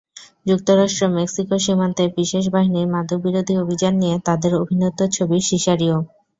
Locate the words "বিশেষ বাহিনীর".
2.17-2.87